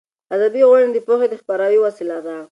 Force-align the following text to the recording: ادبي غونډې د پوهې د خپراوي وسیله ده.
ادبي 0.35 0.61
غونډې 0.69 0.91
د 0.93 0.99
پوهې 1.07 1.27
د 1.29 1.33
خپراوي 1.41 1.79
وسیله 1.85 2.17
ده. 2.25 2.35